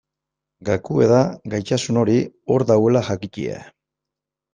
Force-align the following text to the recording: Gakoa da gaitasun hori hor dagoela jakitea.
Gakoa 0.69 1.09
da 1.11 1.19
gaitasun 1.53 1.99
hori 2.03 2.15
hor 2.55 2.65
dagoela 2.71 3.03
jakitea. 3.11 3.61